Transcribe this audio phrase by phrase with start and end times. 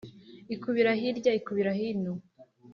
[0.55, 2.13] Ikubira hirya ikubira hino,